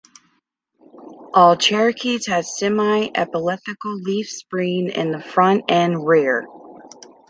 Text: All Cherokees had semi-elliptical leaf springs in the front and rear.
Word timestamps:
All 1.35 1.55
Cherokees 1.55 2.25
had 2.25 2.47
semi-elliptical 2.47 3.97
leaf 4.01 4.29
springs 4.31 4.93
in 4.95 5.11
the 5.11 5.21
front 5.21 5.65
and 5.69 6.03
rear. 6.07 6.47